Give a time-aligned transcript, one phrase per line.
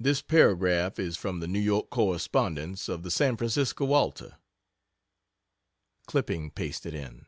[0.00, 4.38] This paragraph is from the New York correspondence of the San Francisco Alta:
[6.06, 7.26] (Clipping pasted in.)